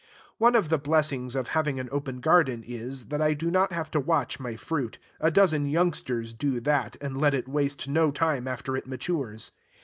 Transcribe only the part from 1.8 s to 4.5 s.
open garden is, that I do not have to watch